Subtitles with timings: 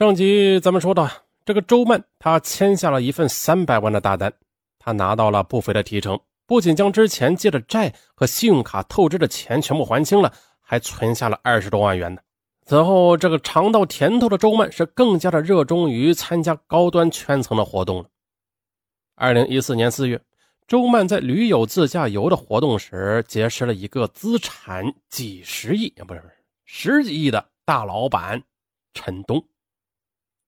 [0.00, 1.10] 上集咱们说到，
[1.44, 4.32] 这个周曼他签下了一份三百万的大单，
[4.78, 12.22] 他拿到了不菲的提成，不仅将之前借的债和信用卡透支的钱全部还清了，还存下了二十多万元呢。
[12.64, 18.08] 此后，这个尝到甜头的周曼是更加的热衷于参加高端圈层的活动了。
[19.16, 20.18] 二零一四年四月，
[20.66, 28.42] 周曼在驴友自驾游的活动时，结识了一个资产几十亿不是不是十几亿的大老板
[28.94, 29.44] 陈东。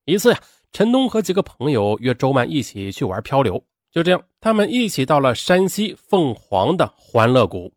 [0.05, 0.41] 一次呀，
[0.73, 3.65] 陈东和几个朋友约周曼一起去玩漂流。
[3.91, 7.73] 就这样，他们一起到了山西凤凰的欢乐谷。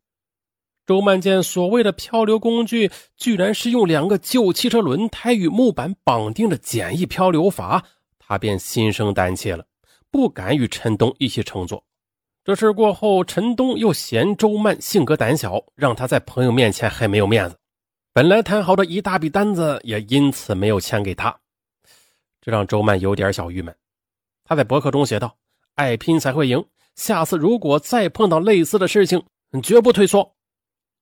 [0.86, 7.84] 周曼见所谓的漂流工具，居然是用两个旧汽车轮胎与木板绑定的简易漂流筏，
[8.18, 9.66] 他便心生胆怯了，
[10.10, 11.84] 不敢与陈东一起乘坐。
[12.44, 17.58] 这事过后，陈东又嫌周曼性格胆小，让他在朋友面前很没有面子。
[18.14, 21.36] 本来谈好的一大笔单子，也因此没有签给他。
[22.46, 23.76] 这让周曼有点小郁闷。
[24.44, 25.36] 他在博客中写道
[25.74, 29.26] ：“爱拼才会赢，下次如果再碰到类似的事情，
[29.64, 30.36] 绝不退缩。”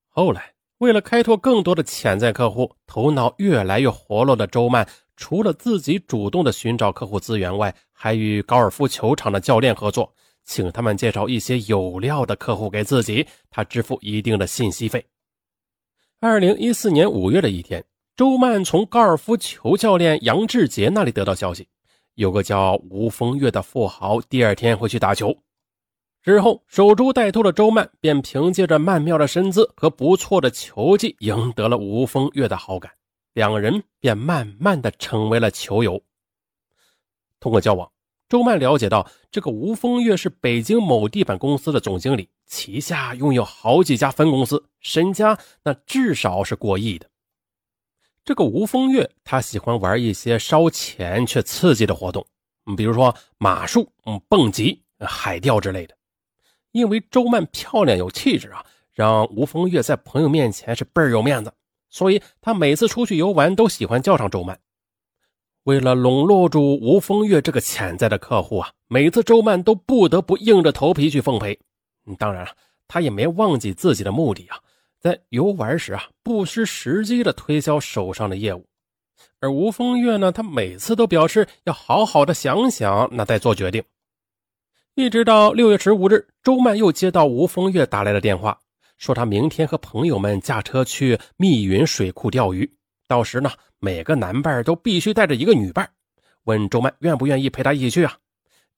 [0.08, 15.06] 后来，为了开拓更多的潜在客户，头脑越来越活络的周曼，除了自己主动的寻找客户资源外，还与高尔夫球场的教练合作，请他们介绍一些有料的客户给自己，他支付一定的信息费。
[16.22, 17.84] 二零一四年五月的一天。
[18.16, 21.68] 周曼从高尔夫球教练杨志杰那里得到消息，
[22.14, 25.36] 有个叫吴风月的富豪第二天会去打球。
[26.22, 32.92] 之后守株待兔的周曼便凭借着曼妙的身姿和不错的球技赢得了吴风月的好感，
[33.34, 36.00] 两人便慢慢的成为了球友。
[37.40, 37.92] 通过交往，
[38.30, 47.10] 周曼了解到这个吴风月是北京某地板公司的总经理，旗下拥有好几家分公司，身家那至少是过亿的。
[48.26, 52.26] 这个吴风月，他喜欢玩一些烧钱却刺激的活动，
[52.78, 55.96] 比如说马术、嗯，蹦极、海钓之类的。
[56.72, 61.54] 因为周曼漂亮有气质啊，让吴风月在朋友面前是倍儿有面子，
[61.90, 64.58] 所以他每次出去游玩都喜欢叫上周曼。
[65.64, 71.60] 为了笼络住吴风月这个潜在的客户啊，每次周曼都不得不硬着头皮去奉陪。
[72.18, 72.52] 当然了，
[72.88, 74.58] 他也没忘记自己的目的啊。
[75.04, 78.66] 在游玩时啊，不失时机的推销手上的业务，
[79.42, 83.84] 而吴风月呢，他每次都表示要好好的想想，那再做决定。
[84.96, 88.58] 一直到六月十五日，周曼又接到吴风月打来的电话，
[88.98, 92.74] 说他明天和朋友们驾车去密云水库钓鱼，
[93.06, 95.90] 到时呢，每个男伴都必须带着一个女伴，
[96.46, 98.16] 问周曼愿不愿意陪他一起去啊？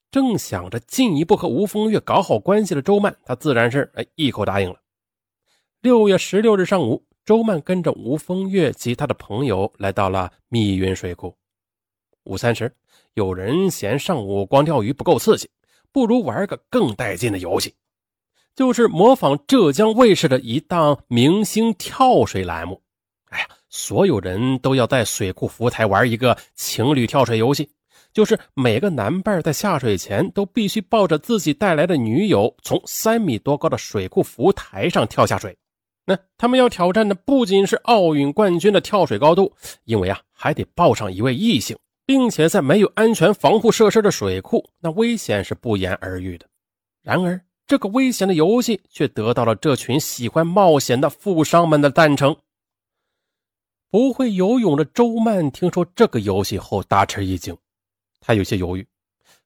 [0.09, 4.80] 正想着进一步和吴风月搞好关系的周曼，他自然是哎一口答应了。
[5.81, 11.36] 六月十六日上午，周曼跟着吴风月及他的朋友来到了密云水库。
[12.24, 12.74] 午餐时，
[13.13, 15.47] 有人嫌上午光钓鱼不够刺激，
[15.91, 17.75] 不如玩个更带劲的游戏，
[18.56, 22.81] 就是模仿浙江卫视的一档明星跳水栏目。
[23.30, 27.69] 哎呀，所有人都要在水库浮台玩一个情侣跳水游戏，
[28.12, 35.56] 就是每个男伴在下水前都必须抱着自己带来的女友，从三米多高的水库浮台上跳下水。
[36.07, 39.51] 那他们要挑战的不仅是奥运冠军的跳水高度，
[39.85, 46.47] 因为啊还得抱上一位异性，并且在没有安全防护设施的水库，那危险是不言而喻的。
[47.01, 52.35] 然而，这个危险的游戏却得到了这群喜欢冒险的富商们的赞成。
[53.89, 57.57] 不会游泳的周曼听说这个游戏后大吃一惊，
[58.19, 58.85] 他有些犹豫，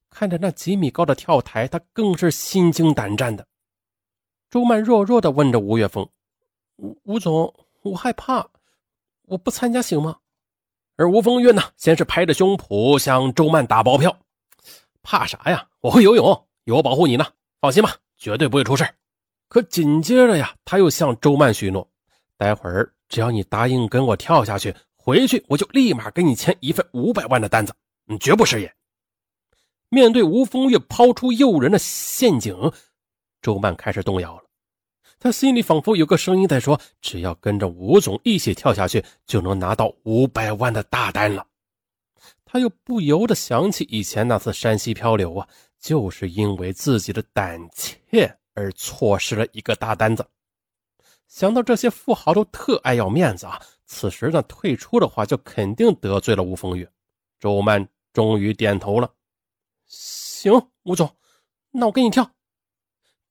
[0.10, 3.46] 看着那几米高的跳台，他更是心惊胆战的。
[4.50, 6.06] 周曼弱弱的问着吴月峰。
[6.82, 8.48] 吴吴总，我害怕，
[9.26, 10.18] 我不参加行吗？
[10.96, 14.18] 而吴风月呢，先是拍着胸脯向周曼打包票
[15.04, 15.68] ：“怕啥呀？
[15.82, 17.26] 我会游泳，有我保护你呢，
[17.60, 18.88] 放心吧，绝对不会出事。”
[19.50, 21.86] 可紧接着呀，他又向周曼许诺
[22.38, 27.74] ：“待会儿只要你答应跟我跳下去，回去我就立马给你签一份五百万的单子，
[28.06, 28.74] 你绝不食言。”
[29.92, 32.56] 面对吴风月抛出诱人的陷阱，
[33.42, 34.44] 周曼开始动摇了。
[35.20, 41.46] 他心里仿佛有个声音在说：“只要跟着吴总一起跳下去，就能拿到五百万的大单了。”
[42.46, 50.26] 他又不由得想起以前那次山西漂流啊，就是因为自己的胆怯而错失了一个大单子。
[51.28, 56.90] 想到这些富豪都特爱要面子啊，此时呢退出的话，就肯定得罪了吴风月。
[57.40, 59.12] 周曼终于点头了
[59.86, 61.14] ：“行，吴总，
[61.72, 62.32] 那我跟你跳。”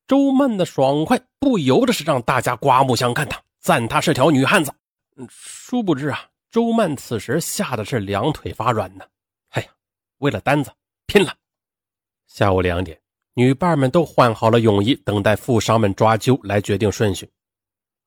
[0.08, 4.72] 周曼的爽快不由得是让大家刮目相看，的赞她是条女汉子。
[5.28, 6.18] 殊不知啊，
[6.50, 9.04] 周曼此时吓得是两腿发软呢。
[9.50, 9.68] 哎呀，
[10.16, 10.72] 为了单子
[11.06, 11.34] 拼了！
[12.26, 12.98] 下午两点，
[13.34, 17.30] 女伴们都换好了泳衣，等待富商们抓阄来决定顺序。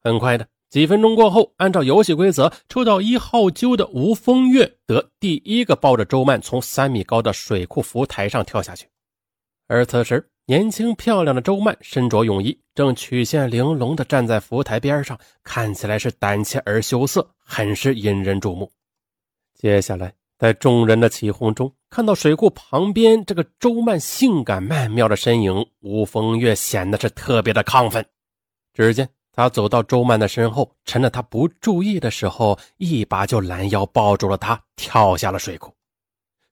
[0.04, 8.88] 很快的，几分钟过后，按照游戏规则，抽到一号阄的吴风月得第一个抱着周曼从三米高的水库浮台上跳下去。
[9.68, 18.70] 而此时，年轻漂亮的周曼身着泳衣，正曲线玲珑地站在浮台边上，看起来是胆怯而羞涩，很是引人注目。
[19.56, 28.06] 接下来，在众人的起哄中，看到水库旁边这个周曼性感曼妙的身影，吴风月显得是特别的亢奋。
[28.74, 35.74] 只见他走到周曼的身后，趁着她不注意的时候，一把就拦腰抱住了她，跳下了水库。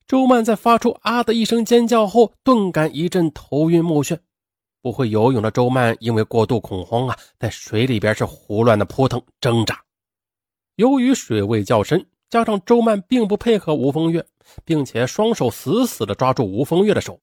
[0.09, 4.17] 周曼在发出“啊”的一声尖叫后，顿感一阵头晕目眩。
[4.81, 9.79] 不会游泳的周曼因为过度恐慌啊，在水里边是胡乱的扑腾挣扎。
[10.77, 14.25] 由于水位较深，加上周曼并不配合吴风月，
[14.65, 17.21] 并且双手死死的抓住吴风月的手，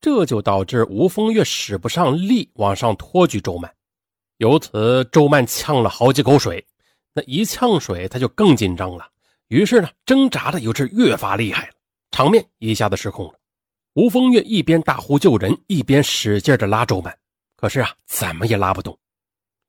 [0.00, 3.70] 这就导致吴风月使不上力往上托举周曼。
[4.38, 6.66] 由此，周曼呛了好几口水。
[7.12, 9.06] 那一呛水，他就更紧张了，
[9.48, 11.73] 于是呢，挣扎的又是越发厉害了。
[12.14, 13.34] 场面一下子失控了，
[13.94, 17.12] 吴风月一边大呼救人，一边使劲的拉周曼，
[17.56, 18.96] 可是啊，怎么也拉不动。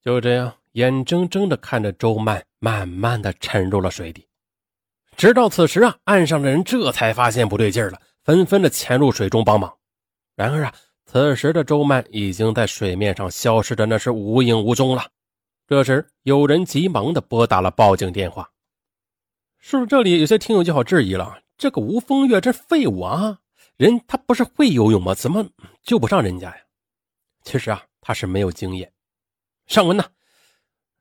[0.03, 4.27] 就这样，眼睁睁的看着周曼慢慢的沉入了水底。
[5.18, 9.75] 直到此时啊，岸上的人这才发现不对劲了，纷纷的潜入水中帮忙。
[10.36, 10.74] 然而啊，
[11.07, 15.03] 此时的周曼已经在水面上消失的那是无影无踪了。
[15.65, 18.47] 这时，有人急忙的拨打了报警电话。
[19.57, 21.39] 是不是这里有些听友就好质疑了？
[21.57, 23.40] 这个吴风月这废物啊，
[23.78, 25.13] 人他不是会游泳吗？
[25.13, 25.48] 怎么
[25.84, 26.57] 救不上人家呀？
[27.44, 28.92] 其实啊，他是没有经验。
[29.68, 30.06] 尚文呢，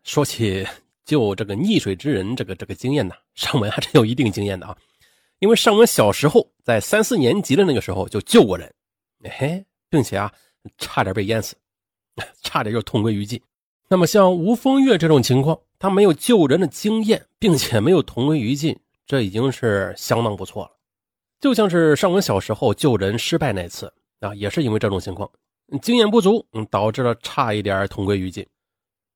[0.05, 0.67] 说起
[1.05, 4.77] 救这个溺水之人这个这个经验呢，尚文还真有一定经验的啊。
[5.41, 8.73] 因为尚文小时候在三四年级的那个时候就救过人，
[9.39, 10.33] 嘿，并且啊，
[10.79, 11.56] 差点被淹死，
[12.43, 13.43] 差点就同归于尽。
[13.89, 18.79] 那么像吴风月这种情况，他没有救人的经验，并且没有同归于尽。
[19.06, 20.71] 这已经是相当不错了，
[21.41, 25.31] 就像是尚文小时候救人失败那次啊，也是因为这种情况，
[25.83, 28.47] 经验不足，嗯，导致了差一点同归于尽。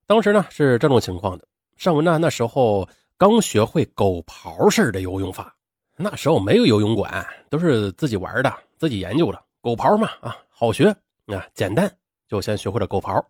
[0.05, 2.87] 当时呢是这种情况的，尚文呢那时候
[3.17, 5.55] 刚学会狗刨式的游泳法，
[5.97, 9.43] 那时候没有游泳馆，都是自己玩的，自己研究的。
[9.61, 10.85] 狗刨嘛啊，好学
[11.25, 11.91] 啊，简单，
[12.27, 13.21] 就先学会了狗刨。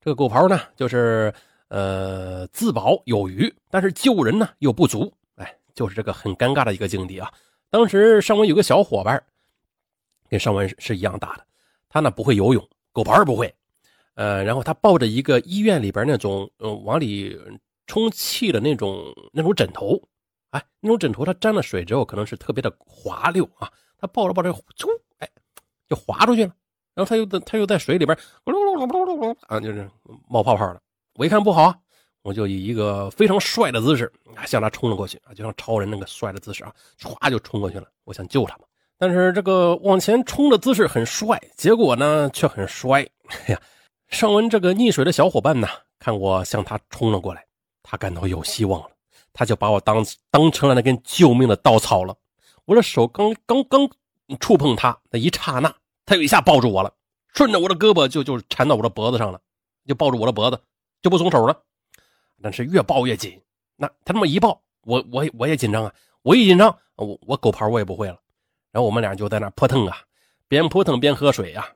[0.00, 1.34] 这个狗刨呢，就是
[1.68, 5.12] 呃自保有余，但是救人呢又不足。
[5.76, 7.32] 就是这个很尴尬的一个境地啊！
[7.68, 9.22] 当时尚文有个小伙伴，
[10.30, 11.46] 跟尚文是一样大的，
[11.90, 13.54] 他呢不会游泳，狗刨不会，
[14.14, 17.38] 呃，然后他抱着一个医院里边那种嗯往里
[17.86, 20.00] 充气的那种那种枕头，
[20.50, 24.88] 哎，那种枕头它沾了水之后可能是特别的滑溜啊，他抱着抱着，就
[25.18, 25.28] 哎
[25.86, 26.54] 就滑出去了，
[26.94, 28.16] 然后他又在他又在水里边
[29.48, 29.90] 啊就是
[30.26, 30.80] 冒泡泡了，
[31.16, 31.82] 我一看不好。
[32.26, 34.12] 我就以一个非常帅的姿势
[34.46, 37.86] 向他冲了过去啊，就像超人那个帅的姿势啊，唰就冲过去了。
[38.02, 38.64] 我想救他嘛，
[38.98, 43.08] 但是这个往前冲的姿势很帅，结果呢却很衰。
[43.46, 43.62] 哎呀，
[44.08, 45.68] 上文这个溺水的小伙伴呢，
[46.00, 47.46] 看我向他冲了过来，
[47.84, 48.90] 他感到有希望了，
[49.32, 52.12] 他就把我当当成了那根救命的稻草了。
[52.64, 53.88] 我的手刚刚刚
[54.40, 55.72] 触碰他那一刹那，
[56.04, 56.92] 他又一下抱住我了，
[57.32, 59.40] 顺着我的胳膊就就缠到我的脖子上了，
[59.86, 60.60] 就抱住我的脖子，
[61.00, 61.62] 就不松手了。
[62.46, 63.36] 但是越抱越紧，
[63.74, 65.92] 那他这么一抱，我我我也紧张啊！
[66.22, 68.16] 我一紧张，我我狗刨我也不会了。
[68.70, 69.98] 然后我们俩就在那扑腾啊，
[70.46, 71.66] 边扑腾边喝水啊，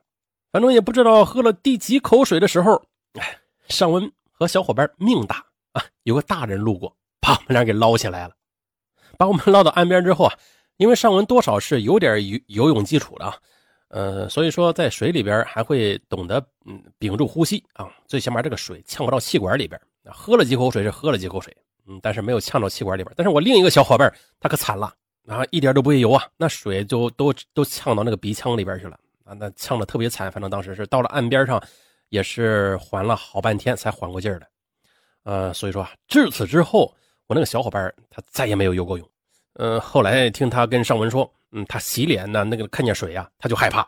[0.49, 2.81] 反正也不知道喝了第几口水的时候，
[3.19, 3.37] 哎，
[3.67, 8.33] 尚文和小伙伴命大啊，有个大人路过，把我们俩给捞起来了。
[9.17, 10.33] 把我们 捞到岸边之后啊，
[10.77, 13.35] 因为尚文多少是有点游游泳基础的啊，
[13.89, 19.77] 呃，所以说在水里边还会懂得嗯屏住呼吸啊，最起码这个水呛不到气管里边。
[20.05, 21.55] 喝了几口水是喝了几口水，
[21.87, 23.13] 嗯，但是没有呛到气管里边。
[23.15, 24.93] 但是我另一个小伙伴他可惨了
[25.27, 30.31] 啊，一点都不会游啊，那水就都都呛到那个鼻腔里边去了啊，那呛的特别惨。
[30.31, 31.61] 反正当时是到了岸边上，
[32.09, 34.47] 也是缓了好半天才缓过劲儿来。
[35.23, 36.95] 呃，所以说啊至此之后，
[37.27, 39.07] 我那个小伙伴他再也没有游过泳。
[39.53, 43.87] 嗯，后来听他跟尚文说，嗯，他洗脸呢，那个看见水啊，他就害怕。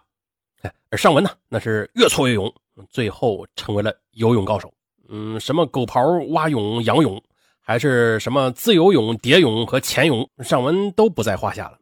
[0.62, 2.54] 哎，而尚文呢，那是越挫越勇，
[2.90, 4.72] 最后成为了游泳高手。
[5.16, 7.22] 嗯，什么狗刨、蛙泳、仰泳，
[7.62, 11.78] 还是什么自由泳、蝶泳和潜泳，尚文都不在话下了。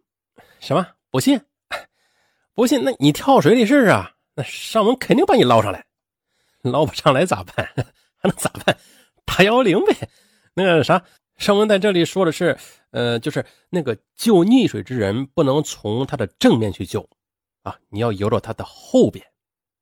[0.59, 0.85] 什么？
[1.09, 1.39] 不信？
[2.53, 2.83] 不信？
[2.83, 4.11] 那你跳水里试试啊！
[4.35, 5.85] 那尚文肯定把你捞上来。
[6.61, 7.65] 捞不上来咋办？
[8.19, 8.77] 还能咋办？
[9.23, 9.95] 打幺幺零呗。
[10.53, 11.01] 那个啥，
[11.37, 12.57] 上文在这里说的是，
[12.91, 17.09] 呃，就是那个救溺水之人不能从他的正面去救，
[17.63, 19.25] 啊，你要游到他的后边，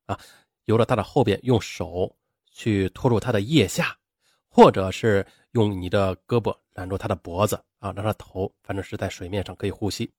[0.05, 0.19] 啊，
[0.65, 2.15] 游到他的后边，用手
[2.59, 3.95] 去拖住他的腋下，
[4.49, 10.11] 或者是用你的胳膊揽住他的脖子，啊，让他头反正是在水面上可以呼吸。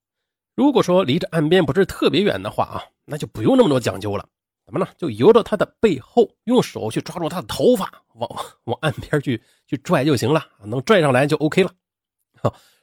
[0.55, 4.27] 如果说离着岸边不是特别远的话啊，那就不用那么多讲究了。
[4.65, 4.89] 怎么呢？
[4.97, 8.31] 就游到他的背后，用手去抓住他的头发，往
[8.65, 11.71] 往岸边去去拽就行了，能拽上来就 OK 了。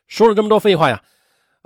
[0.05, 1.03] 说了这么多废话呀，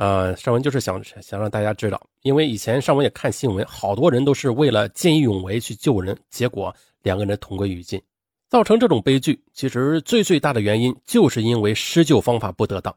[0.02, 8.02] 呃，尚文就是想想让大家知道，因为以前尚文也看新闻，好多人都是为了见义勇为去救人，结果两个人同归于尽，
[8.50, 9.40] 造成这种悲剧。
[9.54, 12.92] 其实最最大的原因就是因为施救方法不得当。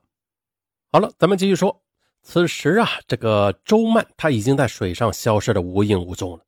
[0.92, 1.78] 好了，咱们继续说，
[2.22, 6.42] 此时啊，这个周曼他已经在水上消失的无影无踪了。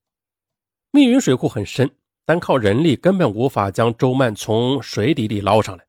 [0.90, 1.90] 密云水库很深，
[2.24, 5.85] 单靠人力根本无法将周曼从水底里捞上来。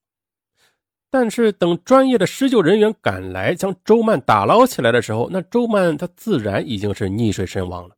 [1.20, 7.96] 但是等专业的施救人员赶来将周曼打捞起来的时候，那周曼他自然已经是溺水身亡了。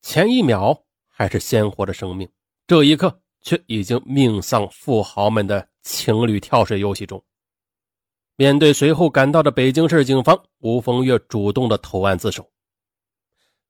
[0.00, 0.74] 前一秒
[1.06, 2.26] 还是鲜活的生命，
[2.66, 7.22] 这一刻却已经命丧富豪们的情侣跳水游戏中。
[8.36, 12.48] 面对随后赶到的北京市警方，吴风月主动的投案自首。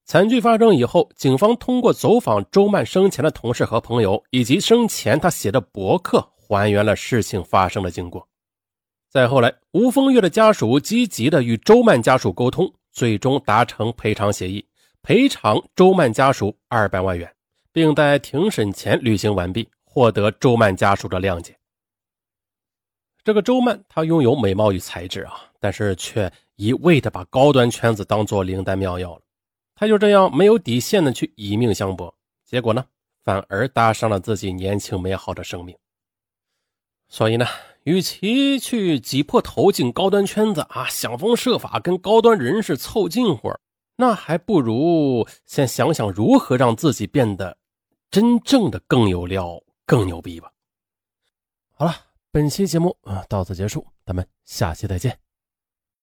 [0.05, 8.29] 惨剧发生以后，警方通过走访周曼生前的同事和朋友，以及生前他写的博客，还原了事情发生的经过。
[9.09, 14.67] 再后来，吴风月的家属积极的与周曼家属沟通，最终达成赔偿协议，
[15.01, 17.35] 赔偿周曼家属二百万元，
[17.73, 21.57] 并在庭审前履行完毕，获得周曼家属的谅解。
[23.25, 29.23] 这个周曼，她拥有美貌与才智啊，但是却一味的把高端圈子当做灵丹妙药了。
[29.75, 32.85] 他就这样没有底线的去以命相搏，结果呢，
[33.25, 35.75] 反而搭上了自己年轻美好的生命。
[37.09, 37.47] 所以呢，
[37.89, 43.51] 与其去挤破头进高端圈子啊，想方设法跟高端人士凑近乎，
[43.97, 47.57] 那还不如先想想如何让自己变得
[48.11, 50.53] 真正的更有料、更牛逼吧。
[51.73, 51.95] 好了，
[52.31, 55.28] 本期节目啊到此结束，咱们下期再见。